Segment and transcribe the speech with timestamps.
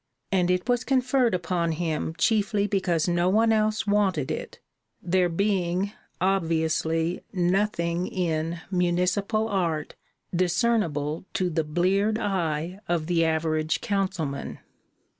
[0.31, 4.59] And it was conferred upon him chiefly because no one else wanted it,
[4.99, 9.93] there being, obviously 'nothing in' municipal art
[10.35, 14.57] discernible to the bleared eye of the average councilman.